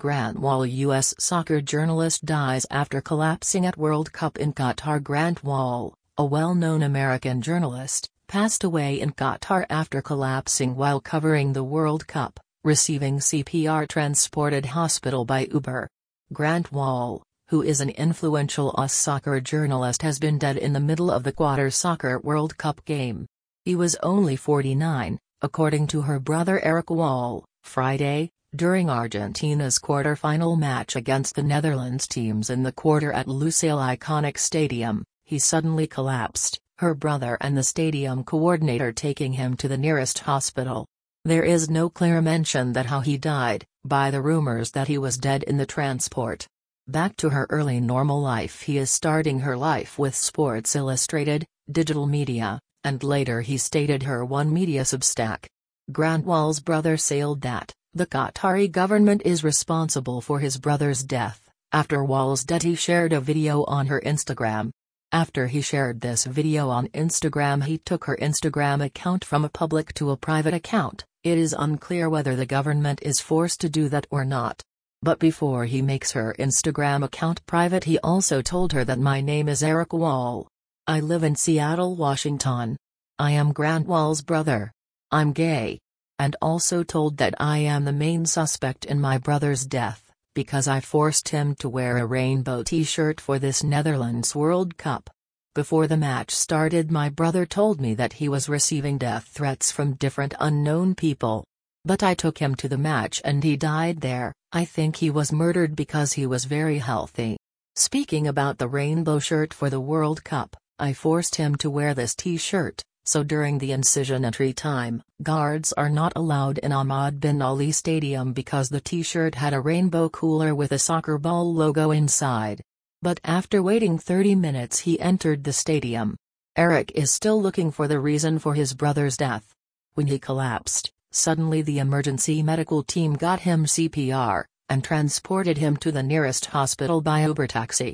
[0.00, 1.14] Grant Wahl U.S.
[1.18, 7.42] soccer journalist dies after collapsing at World Cup in Qatar Grant Wahl, a well-known American
[7.42, 14.64] journalist, passed away in Qatar after collapsing while covering the World Cup, receiving CPR transported
[14.64, 15.86] hospital by Uber.
[16.32, 21.10] Grant Wahl, who is an influential US soccer journalist has been dead in the middle
[21.10, 23.26] of the Qatar Soccer World Cup game.
[23.66, 30.96] He was only 49, according to her brother Eric Wahl, Friday, during Argentina's quarter-final match
[30.96, 36.94] against the Netherlands teams in the quarter at Lusail Iconic Stadium, he suddenly collapsed, her
[36.94, 40.84] brother and the stadium coordinator taking him to the nearest hospital.
[41.24, 45.16] There is no clear mention that how he died, by the rumors that he was
[45.16, 46.48] dead in the transport.
[46.88, 52.06] Back to her early normal life he is starting her life with Sports Illustrated, digital
[52.06, 55.46] media, and later he stated her one media substack.
[55.92, 61.50] Grant Wahl's brother sailed that, the Qatari government is responsible for his brother's death.
[61.72, 64.70] After Wahl's death shared a video on her Instagram.
[65.10, 69.92] After he shared this video on Instagram he took her Instagram account from a public
[69.94, 74.06] to a private account, it is unclear whether the government is forced to do that
[74.08, 74.62] or not.
[75.02, 79.48] But before he makes her Instagram account private he also told her that my name
[79.48, 80.46] is Eric Wahl.
[80.86, 82.76] I live in Seattle, Washington.
[83.18, 84.70] I am Grant Wahl's brother.
[85.10, 85.80] I'm gay
[86.20, 90.80] and also told that I am the main suspect in my brother's death, because I
[90.80, 95.08] forced him to wear a rainbow t-shirt for this Netherlands World Cup.
[95.54, 99.94] Before the match started my brother told me that he was receiving death threats from
[99.94, 101.42] different unknown people.
[101.86, 105.32] But I took him to the match and he died there, I think he was
[105.32, 107.38] murdered because he was very healthy.
[107.76, 112.14] Speaking about the rainbow shirt for the World Cup, I forced him to wear this
[112.14, 117.72] t-shirt so during the incision entry time, guards are not allowed in Ahmad bin Ali
[117.72, 122.62] Stadium because the t-shirt had a rainbow cooler with a soccer ball logo inside.
[123.02, 126.16] But after waiting 30 minutes he entered the stadium.
[126.54, 129.52] Eric is still looking for the reason for his brother's death.
[129.94, 135.90] When he collapsed, suddenly the emergency medical team got him CPR, and transported him to
[135.90, 137.88] the nearest hospital by Uber taxi.